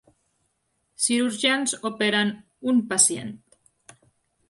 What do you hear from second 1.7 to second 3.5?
operen un pacient.